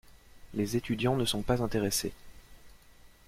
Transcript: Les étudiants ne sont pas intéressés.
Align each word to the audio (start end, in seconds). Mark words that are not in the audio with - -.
Les 0.55 0.77
étudiants 0.77 1.15
ne 1.15 1.25
sont 1.25 1.43
pas 1.43 1.61
intéressés. 1.61 2.11